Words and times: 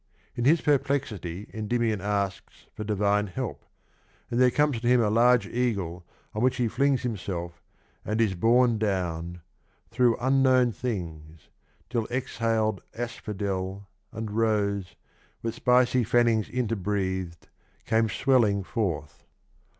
In 0.33 0.45
his 0.45 0.61
perplexity 0.61 1.47
Endymion 1.53 2.01
asks 2.01 2.65
for 2.73 2.83
divine 2.83 3.27
help, 3.27 3.63
and 4.31 4.41
there 4.41 4.49
comes 4.49 4.81
to 4.81 4.87
him 4.87 4.99
a 4.99 5.11
large 5.11 5.45
eagle 5.45 6.07
on 6.33 6.41
which 6.41 6.55
he 6.57 6.67
flings 6.67 7.03
him 7.03 7.15
self 7.15 7.61
and 8.03 8.19
is 8.19 8.33
borne 8.33 8.79
down— 8.79 9.41
Through 9.91 10.17
unknown 10.19 10.71
things; 10.71 11.49
till 11.87 12.07
exhaled 12.07 12.81
asphodel 12.95 13.87
And 14.11 14.31
rose, 14.31 14.95
with 15.43 15.53
spicy 15.53 16.03
fannings 16.03 16.49
interbreath'd, 16.49 17.47
Came 17.85 18.09
swelling 18.09 18.63
forth. 18.63 19.23